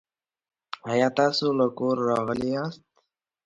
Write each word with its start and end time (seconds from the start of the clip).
آیا 0.91 1.07
تاسو 1.19 1.45
له 1.59 1.65
کوره 1.77 2.03
راغلي 2.11 2.47
یاست؟ 2.55 2.81